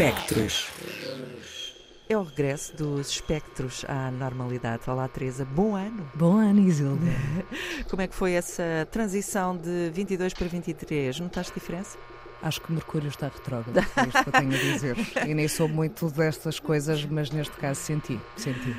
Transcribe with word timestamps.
Espectros. 0.00 0.68
É 2.08 2.16
o 2.16 2.22
regresso 2.22 2.76
dos 2.76 3.10
espectros 3.10 3.84
à 3.88 4.12
normalidade. 4.12 4.88
Olá, 4.88 5.08
Teresa. 5.08 5.44
Bom 5.44 5.74
ano. 5.74 6.08
Bom 6.14 6.36
ano, 6.36 6.60
Isilda. 6.60 7.04
Como 7.90 8.00
é 8.00 8.06
que 8.06 8.14
foi 8.14 8.34
essa 8.34 8.86
transição 8.92 9.56
de 9.56 9.90
22 9.92 10.34
para 10.34 10.46
23? 10.46 11.18
Notaste 11.18 11.52
diferença? 11.52 11.98
Acho 12.42 12.60
que 12.60 12.72
Mercúrio 12.72 13.08
está 13.08 13.26
retrógrado, 13.26 13.78
é 13.78 14.02
isto 14.08 14.22
que 14.22 14.28
eu 14.28 14.32
tenho 14.32 14.54
a 14.54 14.58
dizer. 14.58 14.96
E 15.26 15.34
nem 15.34 15.48
sou 15.48 15.68
muito 15.68 16.08
destas 16.10 16.60
coisas, 16.60 17.04
mas 17.04 17.30
neste 17.30 17.56
caso 17.56 17.80
senti, 17.80 18.20
senti. 18.36 18.76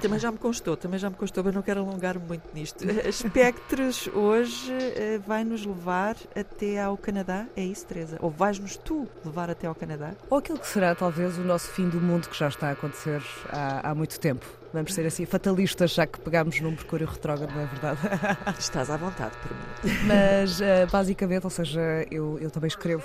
Também 0.00 0.18
já 0.18 0.30
me 0.30 0.38
constou, 0.38 0.76
também 0.76 0.98
já 0.98 1.10
me 1.10 1.16
constou, 1.16 1.42
mas 1.42 1.54
não 1.54 1.62
quero 1.62 1.80
alongar 1.80 2.18
muito 2.18 2.44
nisto. 2.54 2.84
Espectros 3.08 4.08
hoje 4.14 4.72
eh, 4.72 5.20
vai 5.26 5.42
nos 5.44 5.64
levar 5.64 6.16
até 6.36 6.80
ao 6.80 6.96
Canadá, 6.96 7.46
é 7.56 7.64
isso, 7.64 7.86
Teresa? 7.86 8.18
Ou 8.20 8.30
vais-nos 8.30 8.76
tu 8.76 9.08
levar 9.24 9.50
até 9.50 9.66
ao 9.66 9.74
Canadá? 9.74 10.12
Ou 10.30 10.38
aquilo 10.38 10.58
que 10.58 10.66
será 10.66 10.94
talvez 10.94 11.38
o 11.38 11.42
nosso 11.42 11.68
fim 11.70 11.88
do 11.88 12.00
mundo 12.00 12.28
que 12.28 12.38
já 12.38 12.48
está 12.48 12.68
a 12.68 12.72
acontecer 12.72 13.22
há, 13.50 13.90
há 13.90 13.94
muito 13.94 14.18
tempo. 14.20 14.61
Vamos 14.72 14.94
ser 14.94 15.04
assim 15.06 15.26
fatalistas, 15.26 15.90
já 15.90 16.06
que 16.06 16.18
pegámos 16.20 16.58
num 16.60 16.70
Mercúrio 16.70 17.06
retrógrado, 17.06 17.52
não 17.52 17.60
é 17.60 17.66
verdade? 17.66 18.00
Estás 18.58 18.88
à 18.88 18.96
vontade 18.96 19.34
para 19.36 19.54
mim. 19.54 19.98
Mas, 20.06 20.60
uh, 20.60 20.90
basicamente, 20.90 21.44
ou 21.44 21.50
seja, 21.50 22.06
eu, 22.10 22.38
eu 22.38 22.50
também 22.50 22.68
escrevo 22.68 23.04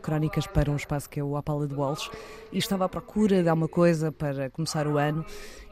crónicas 0.00 0.46
para 0.46 0.70
um 0.70 0.76
espaço 0.76 1.10
que 1.10 1.20
é 1.20 1.24
o 1.24 1.36
Apala 1.36 1.68
de 1.68 1.74
Walsh 1.74 2.10
e 2.50 2.58
estava 2.58 2.86
à 2.86 2.88
procura 2.88 3.42
de 3.42 3.48
alguma 3.48 3.68
coisa 3.68 4.10
para 4.10 4.48
começar 4.48 4.86
o 4.86 4.96
ano 4.96 5.24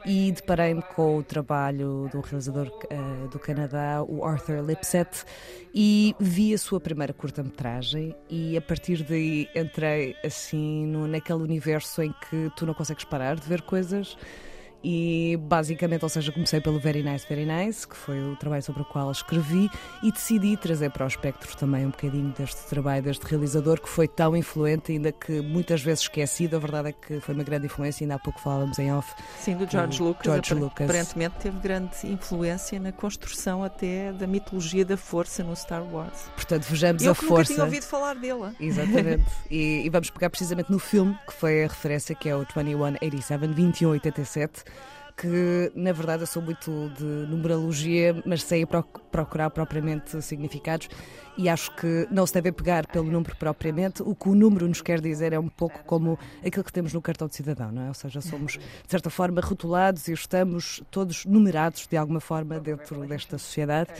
e 0.05 0.31
deparei-me 0.31 0.81
com 0.81 1.17
o 1.17 1.23
trabalho 1.23 2.07
do 2.11 2.21
realizador 2.21 2.67
uh, 2.67 3.27
do 3.29 3.39
Canadá, 3.39 4.03
o 4.07 4.23
Arthur 4.23 4.63
Lipset, 4.63 5.25
e 5.73 6.15
vi 6.19 6.53
a 6.53 6.57
sua 6.57 6.79
primeira 6.79 7.13
curta-metragem 7.13 8.15
e 8.29 8.55
a 8.57 8.61
partir 8.61 9.03
daí 9.03 9.47
entrei 9.55 10.15
assim 10.23 10.85
no, 10.85 11.07
naquele 11.07 11.41
universo 11.41 12.03
em 12.03 12.13
que 12.29 12.51
tu 12.55 12.65
não 12.65 12.75
consegues 12.75 13.05
parar 13.05 13.35
de 13.35 13.47
ver 13.47 13.63
coisas 13.63 14.15
e 14.83 15.37
basicamente, 15.41 16.03
ou 16.03 16.09
seja, 16.09 16.31
comecei 16.31 16.59
pelo 16.59 16.79
Very 16.79 17.03
Nice, 17.03 17.25
Very 17.27 17.45
Nice, 17.45 17.87
que 17.87 17.95
foi 17.95 18.19
o 18.19 18.35
trabalho 18.35 18.63
sobre 18.63 18.81
o 18.81 18.85
qual 18.85 19.11
escrevi, 19.11 19.69
e 20.01 20.11
decidi 20.11 20.57
trazer 20.57 20.89
para 20.89 21.05
o 21.05 21.07
espectro 21.07 21.55
também 21.55 21.85
um 21.85 21.91
bocadinho 21.91 22.33
deste 22.37 22.61
trabalho, 22.67 23.03
deste 23.03 23.25
realizador 23.25 23.79
que 23.79 23.89
foi 23.89 24.07
tão 24.07 24.35
influente, 24.35 24.91
ainda 24.91 25.11
que 25.11 25.41
muitas 25.41 25.81
vezes 25.81 26.03
esquecido. 26.03 26.55
A 26.55 26.59
verdade 26.59 26.89
é 26.89 26.91
que 26.91 27.19
foi 27.19 27.35
uma 27.35 27.43
grande 27.43 27.67
influência, 27.67 28.03
ainda 28.03 28.15
há 28.15 28.19
pouco 28.19 28.39
falávamos 28.39 28.79
em 28.79 28.91
off. 28.91 29.13
Sim, 29.39 29.55
do 29.55 29.69
George 29.69 30.01
Lucas. 30.01 30.25
George 30.25 30.53
Lucas. 30.53 30.89
Aparentemente 30.89 31.35
teve 31.39 31.59
grande 31.59 31.95
influência 32.03 32.79
na 32.79 32.91
construção 32.91 33.63
até 33.63 34.11
da 34.13 34.25
mitologia 34.25 34.83
da 34.83 34.97
força 34.97 35.43
no 35.43 35.55
Star 35.55 35.83
Wars. 35.83 36.29
Portanto, 36.35 36.63
vejamos 36.63 37.03
Eu 37.03 37.11
a 37.11 37.15
força. 37.15 37.31
Eu 37.31 37.37
nunca 37.37 37.53
tinha 37.53 37.63
ouvido 37.65 37.83
falar 37.83 38.15
dele. 38.15 38.55
Exatamente. 38.59 39.25
e, 39.49 39.85
e 39.85 39.89
vamos 39.89 40.09
pegar 40.09 40.29
precisamente 40.29 40.71
no 40.71 40.79
filme, 40.79 41.15
que 41.27 41.33
foi 41.33 41.63
a 41.65 41.67
referência, 41.67 42.15
que 42.15 42.27
é 42.27 42.35
o 42.35 42.45
2187, 42.45 43.51
2187 43.51 44.70
que 45.17 45.71
na 45.75 45.91
verdade 45.91 46.23
eu 46.23 46.27
sou 46.27 46.41
muito 46.41 46.89
de 46.97 47.03
numerologia, 47.03 48.21
mas 48.25 48.41
sei 48.43 48.65
procurar 49.11 49.49
propriamente 49.51 50.19
significados 50.21 50.89
e 51.37 51.47
acho 51.47 51.75
que 51.75 52.07
não 52.09 52.25
se 52.25 52.33
deve 52.33 52.51
pegar 52.51 52.87
pelo 52.87 53.05
número 53.05 53.35
propriamente. 53.35 54.01
O 54.01 54.15
que 54.15 54.29
o 54.29 54.35
número 54.35 54.67
nos 54.67 54.81
quer 54.81 54.99
dizer 54.99 55.31
é 55.31 55.39
um 55.39 55.47
pouco 55.47 55.83
como 55.85 56.17
aquilo 56.45 56.63
que 56.63 56.73
temos 56.73 56.91
no 56.93 57.01
cartão 57.01 57.27
de 57.27 57.35
cidadão, 57.35 57.71
não 57.71 57.83
é? 57.83 57.87
Ou 57.87 57.93
seja, 57.93 58.19
somos 58.19 58.53
de 58.53 58.59
certa 58.87 59.09
forma 59.09 59.41
rotulados 59.41 60.07
e 60.07 60.13
estamos 60.13 60.81
todos 60.89 61.25
numerados 61.25 61.87
de 61.87 61.97
alguma 61.97 62.19
forma 62.19 62.59
dentro 62.59 63.05
desta 63.05 63.37
sociedade. 63.37 63.91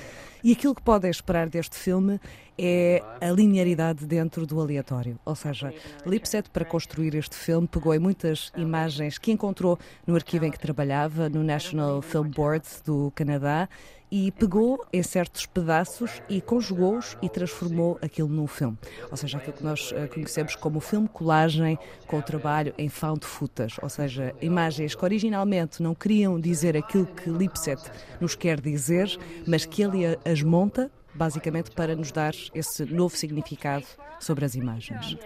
E 0.44 0.52
aquilo 0.52 0.74
que 0.74 0.82
podem 0.82 1.10
esperar 1.10 1.50
deste 1.50 1.76
filme 1.78 2.20
é 2.58 3.02
a 3.20 3.30
linearidade 3.32 4.06
dentro 4.06 4.46
do 4.46 4.60
aleatório. 4.60 5.20
Ou 5.26 5.36
seja, 5.36 5.74
Lipset, 6.06 6.50
para 6.50 6.66
construir 6.66 7.16
este 7.16 7.36
filme, 7.36 7.68
pegou 7.68 7.94
em 7.94 8.00
muitas 8.00 8.52
imagens 8.56 9.18
que 9.18 9.32
encontrou 9.32 9.80
no 10.06 10.16
arquivo 10.16 10.46
em 10.46 10.52
que 10.52 10.60
trabalhava, 10.60 11.30
no 11.30 11.44
National 11.44 12.02
Film 12.02 12.30
Board 12.30 12.66
do 12.86 13.12
Canadá, 13.16 13.68
e 14.12 14.32
pegou 14.32 14.86
em 14.92 15.02
certos 15.02 15.46
pedaços 15.46 16.22
e 16.28 16.42
conjugou-os 16.42 17.18
e 17.22 17.30
transformou 17.30 17.98
aquilo 18.02 18.28
num 18.28 18.48
filme. 18.48 18.78
Ou 19.10 19.16
seja, 19.16 19.38
aquilo 19.38 19.54
que 19.54 19.64
nós 19.64 19.94
eh, 19.96 20.08
conhecemos 20.08 20.56
como 20.56 20.82
filme 20.82 21.08
colagem 21.08 21.80
com 22.08 22.20
o 22.20 22.22
trabalho 22.22 22.74
em 22.78 22.90
found 22.90 23.26
footage, 23.26 23.80
ou 23.82 23.90
seja, 23.90 24.36
imagens 24.42 24.94
que 24.94 25.06
originalmente 25.06 25.82
não 25.82 25.96
queriam 25.96 26.40
dizer 26.40 26.76
aquilo 26.76 27.06
que 27.06 27.30
Lipset 27.30 27.82
nos 28.20 28.36
quer 28.36 28.60
dizer, 28.60 29.18
mas 29.48 29.66
que 29.66 29.82
ele 29.82 30.18
as 30.26 30.44
monta 30.44 30.92
basicamente 31.14 31.72
para 31.72 31.96
nos 31.96 32.12
dar 32.12 32.34
esse 32.54 32.86
novo 32.86 33.16
significado 33.16 33.86
sobre 34.22 34.46
as 34.46 34.56
imagens. 34.56 35.18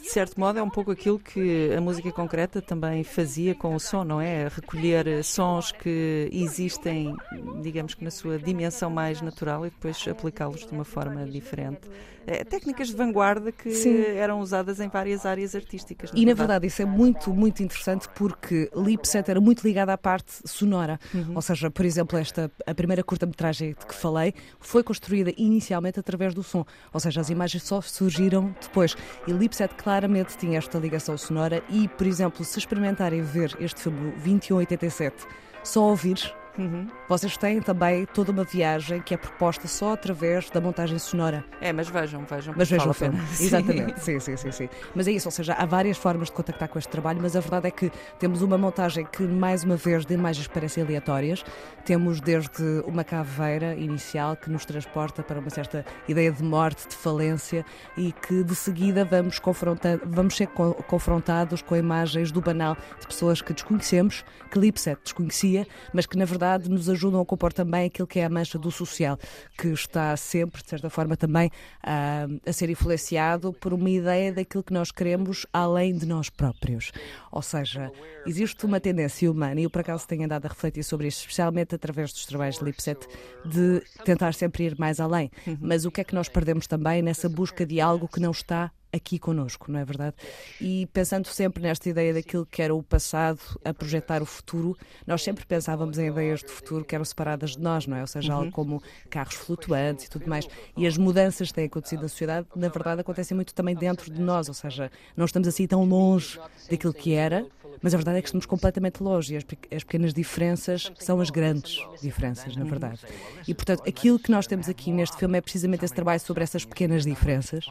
De 0.00 0.08
certo 0.08 0.38
modo, 0.38 0.58
é 0.58 0.62
um 0.62 0.70
pouco 0.70 0.90
aquilo 0.90 1.18
que 1.18 1.72
a 1.76 1.80
música 1.80 2.10
concreta 2.12 2.62
também 2.62 3.02
fazia 3.02 3.54
com 3.54 3.74
o 3.74 3.80
som, 3.80 4.04
não 4.04 4.20
é? 4.20 4.48
Recolher 4.48 5.22
sons 5.24 5.72
que 5.72 6.28
existem, 6.32 7.14
digamos 7.60 7.94
que 7.94 8.04
na 8.04 8.10
sua 8.10 8.38
dimensão 8.38 8.88
mais 8.88 9.20
natural 9.20 9.66
e 9.66 9.70
depois 9.70 10.06
aplicá-los 10.08 10.66
de 10.66 10.72
uma 10.72 10.84
forma 10.84 11.26
diferente. 11.26 11.88
É, 12.26 12.42
técnicas 12.42 12.88
de 12.88 12.94
vanguarda 12.94 13.52
que 13.52 13.70
Sim. 13.70 14.00
eram 14.16 14.40
usadas 14.40 14.80
em 14.80 14.88
várias 14.88 15.26
áreas 15.26 15.54
artísticas. 15.54 16.10
Na 16.10 16.18
e 16.18 16.24
verdade. 16.24 16.38
na 16.38 16.46
verdade 16.46 16.66
isso 16.66 16.82
é 16.82 16.84
muito, 16.86 17.34
muito 17.34 17.62
interessante 17.62 18.08
porque 18.14 18.70
Lipset 18.74 19.30
era 19.30 19.40
muito 19.40 19.62
ligada 19.62 19.92
à 19.92 19.98
parte 19.98 20.32
sonora. 20.46 20.98
Uhum. 21.12 21.32
Ou 21.34 21.42
seja, 21.42 21.70
por 21.70 21.84
exemplo, 21.84 22.18
esta 22.18 22.50
a 22.66 22.74
primeira 22.74 23.02
curta-metragem 23.02 23.76
de 23.78 23.86
que 23.86 23.94
falei 23.94 24.32
foi 24.58 24.82
construída 24.82 25.32
inicialmente 25.36 26.00
através 26.00 26.32
do 26.32 26.42
som. 26.42 26.64
Ou 26.92 27.00
seja, 27.00 27.20
as 27.20 27.28
imagens 27.28 27.62
só 27.62 27.80
surgiram 27.80 28.43
depois. 28.60 28.96
E 29.26 29.32
Lipset 29.32 29.74
claramente 29.74 30.36
tinha 30.36 30.58
esta 30.58 30.78
ligação 30.78 31.16
sonora 31.16 31.62
e, 31.68 31.88
por 31.88 32.06
exemplo, 32.06 32.44
se 32.44 32.58
experimentarem 32.58 33.22
ver 33.22 33.56
este 33.60 33.82
filme 33.82 34.10
2187, 34.12 35.26
só 35.62 35.82
ouvir 35.82 36.34
Uhum. 36.56 36.88
Vocês 37.08 37.36
têm 37.36 37.60
também 37.60 38.06
toda 38.06 38.30
uma 38.30 38.44
viagem 38.44 39.00
que 39.00 39.14
é 39.14 39.16
proposta 39.16 39.66
só 39.66 39.94
através 39.94 40.48
da 40.50 40.60
montagem 40.60 40.98
sonora. 40.98 41.44
É, 41.60 41.72
mas 41.72 41.88
vejam, 41.88 42.24
vejam. 42.24 42.54
Mas 42.56 42.70
vejam 42.70 42.90
o 42.90 42.94
filme. 42.94 43.20
Exatamente, 43.40 44.00
sim, 44.00 44.20
sim, 44.20 44.36
sim, 44.36 44.52
sim. 44.52 44.68
Mas 44.94 45.08
é 45.08 45.12
isso, 45.12 45.26
ou 45.26 45.32
seja, 45.32 45.54
há 45.54 45.66
várias 45.66 45.98
formas 45.98 46.28
de 46.28 46.34
contactar 46.34 46.68
com 46.68 46.78
este 46.78 46.90
trabalho, 46.90 47.18
mas 47.20 47.34
a 47.34 47.40
verdade 47.40 47.66
é 47.66 47.70
que 47.70 47.90
temos 48.18 48.40
uma 48.40 48.56
montagem 48.56 49.04
que, 49.04 49.22
mais 49.22 49.64
uma 49.64 49.76
vez, 49.76 50.06
de 50.06 50.14
imagens 50.14 50.46
parecem 50.46 50.84
aleatórias. 50.84 51.44
Temos 51.84 52.20
desde 52.20 52.62
uma 52.86 53.02
caveira 53.02 53.74
inicial 53.74 54.36
que 54.36 54.48
nos 54.48 54.64
transporta 54.64 55.22
para 55.22 55.40
uma 55.40 55.50
certa 55.50 55.84
ideia 56.08 56.30
de 56.30 56.42
morte, 56.42 56.88
de 56.88 56.94
falência 56.94 57.64
e 57.96 58.12
que 58.12 58.44
de 58.44 58.54
seguida 58.54 59.04
vamos, 59.04 59.38
confrontando, 59.38 60.02
vamos 60.06 60.36
ser 60.36 60.46
confrontados 60.86 61.62
com 61.62 61.76
imagens 61.76 62.30
do 62.30 62.40
banal 62.40 62.76
de 63.00 63.06
pessoas 63.06 63.42
que 63.42 63.52
desconhecemos, 63.52 64.24
que 64.50 64.58
Lipset 64.58 65.00
desconhecia, 65.02 65.66
mas 65.92 66.06
que 66.06 66.16
na 66.16 66.24
verdade 66.24 66.43
verdade, 66.44 66.70
nos 66.70 66.88
ajudam 66.88 67.20
a 67.20 67.24
compor 67.24 67.52
também 67.52 67.86
aquilo 67.86 68.06
que 68.06 68.20
é 68.20 68.24
a 68.24 68.28
mancha 68.28 68.58
do 68.58 68.70
social, 68.70 69.18
que 69.56 69.68
está 69.68 70.16
sempre, 70.16 70.62
de 70.62 70.68
certa 70.68 70.90
forma, 70.90 71.16
também 71.16 71.50
a, 71.82 72.26
a 72.46 72.52
ser 72.52 72.68
influenciado 72.68 73.52
por 73.52 73.72
uma 73.72 73.88
ideia 73.88 74.32
daquilo 74.32 74.62
que 74.62 74.72
nós 74.72 74.90
queremos 74.90 75.46
além 75.52 75.96
de 75.96 76.06
nós 76.06 76.28
próprios. 76.28 76.92
Ou 77.32 77.42
seja, 77.42 77.90
existe 78.26 78.64
uma 78.66 78.78
tendência 78.78 79.30
humana, 79.30 79.60
e 79.60 79.64
eu 79.64 79.70
por 79.70 79.80
acaso 79.80 80.06
tenho 80.06 80.24
andado 80.24 80.44
a 80.44 80.48
refletir 80.48 80.84
sobre 80.84 81.08
isso, 81.08 81.20
especialmente 81.20 81.74
através 81.74 82.12
dos 82.12 82.26
trabalhos 82.26 82.58
de 82.58 82.64
Lipset, 82.64 83.06
de 83.44 83.82
tentar 84.04 84.34
sempre 84.34 84.64
ir 84.64 84.78
mais 84.78 85.00
além. 85.00 85.30
Uhum. 85.46 85.56
Mas 85.60 85.84
o 85.84 85.90
que 85.90 86.00
é 86.00 86.04
que 86.04 86.14
nós 86.14 86.28
perdemos 86.28 86.66
também 86.66 87.02
nessa 87.02 87.28
busca 87.28 87.64
de 87.64 87.80
algo 87.80 88.06
que 88.06 88.20
não 88.20 88.30
está 88.30 88.70
aqui 88.94 89.18
connosco, 89.18 89.70
não 89.70 89.80
é 89.80 89.84
verdade? 89.84 90.14
E 90.60 90.86
pensando 90.92 91.26
sempre 91.26 91.62
nesta 91.62 91.88
ideia 91.88 92.14
daquilo 92.14 92.46
que 92.46 92.62
era 92.62 92.74
o 92.74 92.82
passado 92.82 93.40
a 93.64 93.74
projetar 93.74 94.22
o 94.22 94.26
futuro, 94.26 94.76
nós 95.06 95.22
sempre 95.22 95.44
pensávamos 95.44 95.98
em 95.98 96.06
ideias 96.06 96.40
de 96.40 96.48
futuro 96.48 96.84
que 96.84 96.94
eram 96.94 97.04
separadas 97.04 97.56
de 97.56 97.60
nós, 97.60 97.86
não 97.86 97.96
é? 97.96 98.00
Ou 98.02 98.06
seja, 98.06 98.32
uhum. 98.32 98.38
algo 98.40 98.52
como 98.52 98.82
carros 99.10 99.34
flutuantes 99.34 100.06
e 100.06 100.10
tudo 100.10 100.28
mais. 100.28 100.48
E 100.76 100.86
as 100.86 100.96
mudanças 100.96 101.48
que 101.48 101.54
têm 101.54 101.66
acontecido 101.66 102.02
na 102.02 102.08
sociedade, 102.08 102.46
na 102.54 102.68
verdade, 102.68 103.00
acontecem 103.00 103.34
muito 103.34 103.52
também 103.52 103.74
dentro 103.74 104.10
de 104.10 104.20
nós, 104.20 104.48
ou 104.48 104.54
seja, 104.54 104.90
não 105.16 105.24
estamos 105.24 105.48
assim 105.48 105.66
tão 105.66 105.84
longe 105.84 106.38
daquilo 106.70 106.94
que 106.94 107.12
era, 107.14 107.46
mas 107.82 107.94
a 107.94 107.96
verdade 107.96 108.18
é 108.18 108.22
que 108.22 108.28
estamos 108.28 108.46
completamente 108.46 109.02
longe 109.02 109.34
e 109.34 109.36
as, 109.36 109.44
as 109.74 109.84
pequenas 109.84 110.14
diferenças 110.14 110.92
são 110.98 111.20
as 111.20 111.30
grandes 111.30 111.78
diferenças, 112.02 112.56
na 112.56 112.64
verdade. 112.64 113.00
E, 113.46 113.54
portanto, 113.54 113.82
aquilo 113.86 114.18
que 114.18 114.30
nós 114.30 114.46
temos 114.46 114.68
aqui 114.68 114.92
neste 114.92 115.16
filme 115.16 115.38
é 115.38 115.40
precisamente 115.40 115.84
esse 115.84 115.94
trabalho 115.94 116.20
sobre 116.20 116.42
essas 116.42 116.64
pequenas 116.64 117.04
diferenças 117.04 117.66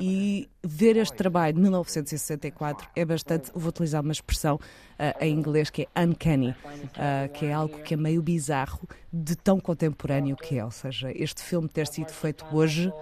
e 0.00 0.48
ver 0.62 0.96
este 0.96 1.16
trabalho 1.16 1.54
de 1.54 1.60
1964 1.60 2.88
é 2.96 3.04
bastante, 3.04 3.50
vou 3.54 3.68
utilizar 3.68 4.02
uma 4.02 4.12
expressão 4.12 4.56
uh, 4.56 5.24
em 5.24 5.32
inglês 5.32 5.70
que 5.70 5.82
é 5.94 6.02
uncanny, 6.02 6.50
uh, 6.50 7.32
que 7.32 7.46
é 7.46 7.52
algo 7.52 7.78
que 7.82 7.94
é 7.94 7.96
meio 7.96 8.22
bizarro 8.22 8.88
de 9.12 9.36
tão 9.36 9.60
contemporâneo 9.60 10.36
que 10.36 10.58
é. 10.58 10.64
Ou 10.64 10.70
seja, 10.70 11.12
este 11.14 11.42
filme 11.42 11.68
ter 11.68 11.86
sido 11.86 12.10
feito 12.10 12.44
hoje 12.52 12.92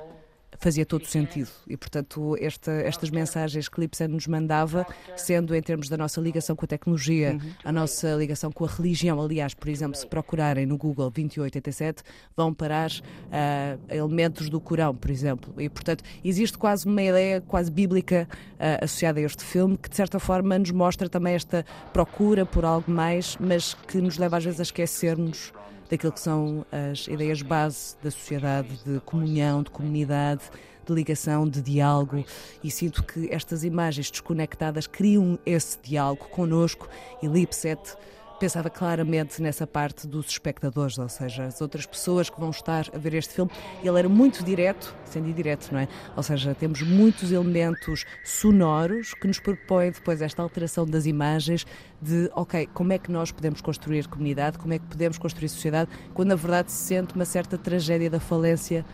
fazia 0.58 0.84
todo 0.84 1.06
sentido. 1.06 1.48
E, 1.66 1.76
portanto, 1.76 2.36
esta, 2.40 2.70
estas 2.70 3.10
mensagens 3.10 3.68
que 3.68 3.80
Lipsen 3.80 4.08
nos 4.08 4.26
mandava, 4.26 4.86
sendo 5.16 5.54
em 5.54 5.62
termos 5.62 5.88
da 5.88 5.96
nossa 5.96 6.20
ligação 6.20 6.54
com 6.54 6.64
a 6.64 6.68
tecnologia, 6.68 7.38
a 7.64 7.72
nossa 7.72 8.14
ligação 8.14 8.50
com 8.52 8.64
a 8.64 8.68
religião, 8.68 9.20
aliás, 9.20 9.54
por 9.54 9.68
exemplo, 9.68 9.96
se 9.96 10.06
procurarem 10.06 10.66
no 10.66 10.76
Google 10.76 11.10
2887, 11.10 12.02
vão 12.36 12.52
parar 12.52 12.90
uh, 12.90 13.94
elementos 13.94 14.48
do 14.48 14.60
Corão, 14.60 14.94
por 14.94 15.10
exemplo. 15.10 15.52
E, 15.60 15.68
portanto, 15.68 16.04
existe 16.24 16.56
quase 16.58 16.86
uma 16.86 17.02
ideia 17.02 17.40
quase 17.40 17.70
bíblica 17.70 18.28
uh, 18.54 18.84
associada 18.84 19.20
a 19.20 19.22
este 19.22 19.44
filme, 19.44 19.76
que 19.76 19.88
de 19.88 19.96
certa 19.96 20.18
forma 20.18 20.58
nos 20.58 20.70
mostra 20.70 21.08
também 21.08 21.34
esta 21.34 21.64
procura 21.92 22.46
por 22.46 22.64
algo 22.64 22.90
mais, 22.90 23.36
mas 23.40 23.74
que 23.74 24.00
nos 24.00 24.18
leva 24.18 24.36
às 24.36 24.44
vezes 24.44 24.60
a 24.60 24.62
esquecermos 24.62 25.52
daquilo 25.92 26.10
que 26.10 26.20
são 26.20 26.64
as 26.72 27.06
ideias 27.06 27.42
base 27.42 27.94
da 28.02 28.10
sociedade, 28.10 28.80
de 28.82 28.98
comunhão, 29.00 29.62
de 29.62 29.70
comunidade, 29.70 30.40
de 30.86 30.90
ligação, 30.94 31.46
de 31.46 31.60
diálogo. 31.60 32.24
E 32.64 32.70
sinto 32.70 33.02
que 33.02 33.28
estas 33.30 33.62
imagens 33.62 34.10
desconectadas 34.10 34.86
criam 34.86 35.38
esse 35.44 35.78
diálogo 35.82 36.30
connosco 36.30 36.88
e 37.22 37.26
Lipset 37.26 37.94
pensava 38.42 38.68
claramente 38.68 39.40
nessa 39.40 39.68
parte 39.68 40.04
dos 40.04 40.26
espectadores, 40.26 40.98
ou 40.98 41.08
seja, 41.08 41.44
as 41.44 41.60
outras 41.60 41.86
pessoas 41.86 42.28
que 42.28 42.40
vão 42.40 42.50
estar 42.50 42.86
a 42.92 42.98
ver 42.98 43.14
este 43.14 43.34
filme. 43.34 43.48
Ele 43.84 43.96
era 43.96 44.08
muito 44.08 44.42
direto, 44.42 44.92
sendo 45.04 45.28
indireto, 45.28 45.68
não 45.70 45.78
é? 45.78 45.86
Ou 46.16 46.24
seja, 46.24 46.52
temos 46.52 46.82
muitos 46.82 47.30
elementos 47.30 48.04
sonoros 48.24 49.14
que 49.14 49.28
nos 49.28 49.38
propõem 49.38 49.92
depois 49.92 50.20
esta 50.20 50.42
alteração 50.42 50.84
das 50.84 51.06
imagens 51.06 51.64
de, 52.00 52.28
ok, 52.34 52.68
como 52.74 52.92
é 52.92 52.98
que 52.98 53.12
nós 53.12 53.30
podemos 53.30 53.60
construir 53.60 54.08
comunidade, 54.08 54.58
como 54.58 54.74
é 54.74 54.80
que 54.80 54.86
podemos 54.86 55.18
construir 55.18 55.48
sociedade, 55.48 55.88
quando 56.12 56.30
na 56.30 56.34
verdade 56.34 56.72
se 56.72 56.88
sente 56.88 57.14
uma 57.14 57.24
certa 57.24 57.56
tragédia 57.56 58.10
da 58.10 58.18
falência 58.18 58.84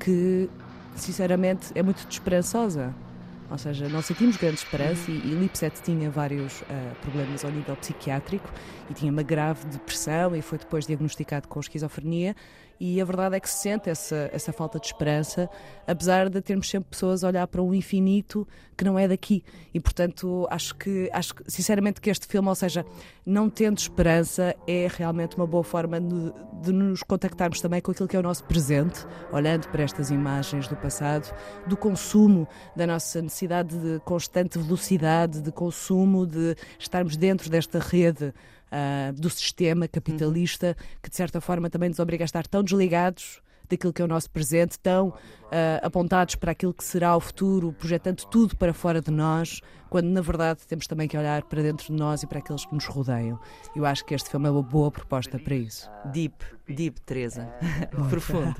que, 0.00 0.48
sinceramente, 0.96 1.72
é 1.74 1.82
muito 1.82 2.06
desesperançosa. 2.06 2.94
Ou 3.50 3.58
seja, 3.58 3.88
não 3.88 4.00
sentimos 4.00 4.36
grande 4.36 4.56
esperança 4.56 5.10
e, 5.10 5.14
e 5.14 5.34
Lipset 5.34 5.82
tinha 5.82 6.10
vários 6.10 6.62
uh, 6.62 6.64
problemas 7.02 7.44
ao 7.44 7.50
nível 7.50 7.76
psiquiátrico 7.76 8.50
e 8.90 8.94
tinha 8.94 9.12
uma 9.12 9.22
grave 9.22 9.66
depressão 9.66 10.34
e 10.34 10.42
foi 10.42 10.58
depois 10.58 10.86
diagnosticado 10.86 11.46
com 11.46 11.60
esquizofrenia 11.60 12.34
e 12.78 13.00
a 13.00 13.04
verdade 13.04 13.36
é 13.36 13.40
que 13.40 13.48
se 13.48 13.58
sente 13.58 13.88
essa, 13.88 14.28
essa 14.32 14.52
falta 14.52 14.78
de 14.78 14.86
esperança, 14.86 15.48
apesar 15.86 16.28
de 16.28 16.40
termos 16.40 16.68
sempre 16.68 16.90
pessoas 16.90 17.22
a 17.24 17.28
olhar 17.28 17.46
para 17.46 17.62
um 17.62 17.72
infinito 17.72 18.46
que 18.76 18.84
não 18.84 18.98
é 18.98 19.06
daqui. 19.06 19.44
E, 19.72 19.80
portanto, 19.80 20.46
acho 20.50 20.74
que, 20.74 21.08
acho 21.12 21.34
sinceramente 21.46 22.00
que 22.00 22.10
este 22.10 22.26
filme, 22.26 22.48
ou 22.48 22.54
seja, 22.54 22.84
não 23.24 23.48
tendo 23.48 23.78
esperança, 23.78 24.54
é 24.66 24.88
realmente 24.90 25.36
uma 25.36 25.46
boa 25.46 25.62
forma 25.62 26.00
de, 26.00 26.32
de 26.62 26.72
nos 26.72 27.02
contactarmos 27.02 27.60
também 27.60 27.80
com 27.80 27.92
aquilo 27.92 28.08
que 28.08 28.16
é 28.16 28.18
o 28.18 28.22
nosso 28.22 28.44
presente, 28.44 29.06
olhando 29.32 29.68
para 29.68 29.82
estas 29.82 30.10
imagens 30.10 30.66
do 30.68 30.76
passado, 30.76 31.32
do 31.66 31.76
consumo, 31.76 32.48
da 32.74 32.86
nossa 32.86 33.22
necessidade 33.22 33.78
de 33.78 34.00
constante 34.00 34.58
velocidade 34.58 35.40
de 35.40 35.52
consumo, 35.52 36.26
de 36.26 36.56
estarmos 36.78 37.16
dentro 37.16 37.48
desta 37.48 37.78
rede 37.78 38.34
uh, 38.70 39.12
do 39.12 39.30
sistema 39.30 39.86
capitalista 39.88 40.76
que, 41.02 41.10
de 41.10 41.16
certa 41.16 41.40
forma, 41.40 41.70
também 41.70 41.88
nos 41.88 41.98
obriga 41.98 42.24
a 42.24 42.26
estar 42.26 42.46
tão 42.46 42.62
desligados 42.62 43.40
daquilo 43.68 43.92
que 43.92 44.02
é 44.02 44.04
o 44.04 44.08
nosso 44.08 44.30
presente, 44.30 44.78
tão 44.78 45.12
apontados 45.82 46.34
para 46.34 46.52
aquilo 46.52 46.74
que 46.74 46.84
será 46.84 47.16
o 47.16 47.20
futuro, 47.20 47.72
projetando 47.72 48.24
tudo 48.26 48.56
para 48.56 48.72
fora 48.72 49.00
de 49.00 49.10
nós, 49.10 49.60
quando 49.94 50.06
na 50.06 50.20
verdade 50.20 50.66
temos 50.66 50.88
também 50.88 51.06
que 51.06 51.16
olhar 51.16 51.44
para 51.44 51.62
dentro 51.62 51.86
de 51.86 51.92
nós 51.92 52.22
e 52.24 52.26
para 52.26 52.40
aqueles 52.40 52.64
que 52.64 52.74
nos 52.74 52.84
rodeiam. 52.86 53.38
Eu 53.76 53.86
acho 53.86 54.04
que 54.04 54.12
este 54.12 54.28
filme 54.28 54.48
é 54.48 54.50
uma 54.50 54.60
boa 54.62 54.90
proposta 54.90 55.38
para 55.38 55.54
isso. 55.54 55.88
Deep, 56.06 56.44
deep, 56.68 57.00
Teresa. 57.02 57.48
Profundo. 58.10 58.56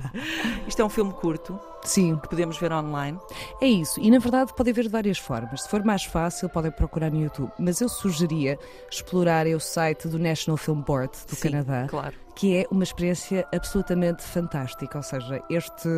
Isto 0.65 0.81
é 0.81 0.85
um 0.85 0.89
filme 0.89 1.11
curto. 1.11 1.59
Sim. 1.83 2.15
Que 2.17 2.29
podemos 2.29 2.57
ver 2.57 2.71
online. 2.71 3.19
É 3.61 3.67
isso. 3.67 3.99
E 3.99 4.09
na 4.09 4.19
verdade 4.19 4.53
podem 4.55 4.73
ver 4.73 4.83
de 4.83 4.89
várias 4.89 5.17
formas. 5.17 5.63
Se 5.63 5.69
for 5.69 5.83
mais 5.83 6.05
fácil, 6.05 6.47
podem 6.47 6.71
procurar 6.71 7.11
no 7.11 7.21
YouTube. 7.21 7.51
Mas 7.59 7.81
eu 7.81 7.89
sugeria 7.89 8.57
explorarem 8.89 9.55
o 9.55 9.59
site 9.59 10.07
do 10.07 10.17
National 10.17 10.55
Film 10.55 10.81
Board 10.81 11.11
do 11.27 11.35
Sim, 11.35 11.49
Canadá. 11.49 11.87
Claro. 11.89 12.15
Que 12.33 12.57
é 12.57 12.65
uma 12.71 12.83
experiência 12.83 13.45
absolutamente 13.53 14.23
fantástica. 14.23 14.97
Ou 14.97 15.03
seja, 15.03 15.43
este 15.49 15.89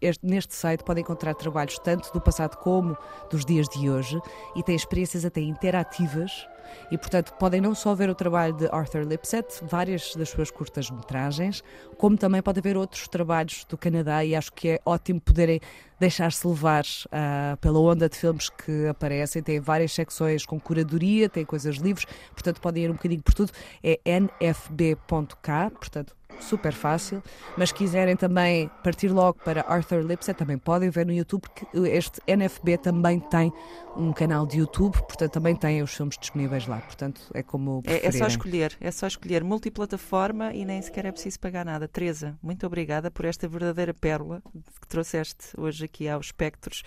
este, 0.00 0.24
neste 0.26 0.54
site 0.54 0.84
podem 0.84 1.02
encontrar 1.02 1.34
trabalhos 1.34 1.78
tanto 1.78 2.12
do 2.12 2.20
passado 2.20 2.56
como 2.56 2.96
dos 3.30 3.44
dias 3.44 3.68
de 3.68 3.88
hoje 3.90 4.20
e 4.54 4.62
tem 4.62 4.76
experiências 4.76 5.24
até 5.24 5.40
interativas 5.40 6.46
e, 6.90 6.98
portanto, 6.98 7.32
podem 7.38 7.60
não 7.60 7.74
só 7.74 7.94
ver 7.94 8.08
o 8.10 8.14
trabalho 8.14 8.52
de 8.52 8.66
Arthur 8.66 9.02
Lipset, 9.02 9.46
várias 9.62 10.14
das 10.14 10.28
suas 10.30 10.50
curtas-metragens, 10.50 11.62
como 11.96 12.16
também 12.16 12.42
pode 12.42 12.60
ver 12.60 12.76
outros 12.76 13.08
trabalhos 13.08 13.64
do 13.64 13.76
Canadá 13.76 14.24
e 14.24 14.34
acho 14.34 14.52
que 14.52 14.70
é 14.70 14.80
ótimo 14.84 15.20
poderem 15.20 15.60
deixar-se 15.98 16.46
levar 16.46 16.84
uh, 16.84 17.56
pela 17.58 17.78
onda 17.78 18.08
de 18.08 18.16
filmes 18.16 18.50
que 18.50 18.86
aparecem. 18.86 19.42
Tem 19.42 19.60
várias 19.60 19.92
secções 19.92 20.44
com 20.44 20.60
curadoria, 20.60 21.28
tem 21.28 21.44
coisas 21.44 21.76
livres, 21.76 22.06
portanto, 22.32 22.60
podem 22.60 22.84
ir 22.84 22.90
um 22.90 22.94
bocadinho 22.94 23.22
por 23.22 23.34
tudo. 23.34 23.52
É 23.82 23.98
nfb.k, 24.04 25.70
portanto, 25.70 26.14
super 26.40 26.72
fácil, 26.72 27.22
mas 27.56 27.72
quiserem 27.72 28.16
também 28.16 28.70
partir 28.82 29.08
logo 29.08 29.38
para 29.44 29.62
Arthur 29.62 30.02
Lipset, 30.02 30.36
também 30.36 30.58
podem 30.58 30.90
ver 30.90 31.06
no 31.06 31.12
YouTube, 31.12 31.42
porque 31.42 31.66
este 31.88 32.20
NFB 32.26 32.78
também 32.78 33.20
tem 33.20 33.52
um 33.96 34.12
canal 34.12 34.46
de 34.46 34.58
YouTube, 34.58 34.92
portanto 34.92 35.32
também 35.32 35.56
tem 35.56 35.82
os 35.82 35.94
filmes 35.94 36.18
disponíveis 36.18 36.66
lá, 36.66 36.80
portanto 36.80 37.20
é 37.32 37.42
como 37.42 37.82
é, 37.86 38.06
é, 38.06 38.12
só 38.12 38.26
escolher, 38.26 38.76
é 38.80 38.90
só 38.90 39.06
escolher 39.06 39.42
multiplataforma 39.42 40.52
e 40.52 40.64
nem 40.64 40.80
sequer 40.82 41.06
é 41.06 41.12
preciso 41.12 41.40
pagar 41.40 41.64
nada. 41.64 41.88
Teresa, 41.88 42.38
muito 42.42 42.66
obrigada 42.66 43.10
por 43.10 43.24
esta 43.24 43.48
verdadeira 43.48 43.94
pérola 43.94 44.42
que 44.80 44.86
trouxeste 44.86 45.48
hoje 45.56 45.84
aqui 45.84 46.08
aos 46.08 46.26
Espectros. 46.26 46.82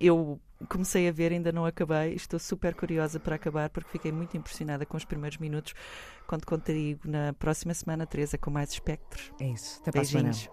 Eu 0.00 0.40
comecei 0.68 1.08
a 1.08 1.12
ver, 1.12 1.32
ainda 1.32 1.52
não 1.52 1.64
acabei. 1.64 2.14
Estou 2.14 2.38
super 2.38 2.74
curiosa 2.74 3.20
para 3.20 3.36
acabar 3.36 3.70
porque 3.70 3.90
fiquei 3.90 4.12
muito 4.12 4.36
impressionada 4.36 4.84
com 4.84 4.96
os 4.96 5.04
primeiros 5.04 5.38
minutos. 5.38 5.74
Conto 6.26 6.46
contigo 6.46 7.00
na 7.04 7.32
próxima 7.32 7.74
semana, 7.74 8.06
Teresa, 8.06 8.36
com 8.38 8.50
mais 8.50 8.70
espectros. 8.72 9.32
É 9.40 9.46
isso. 9.46 9.80
Até 9.80 9.92
Beijinhos. 9.92 10.50